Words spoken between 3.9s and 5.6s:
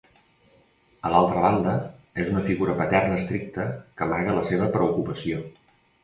que amaga la seva preocupació.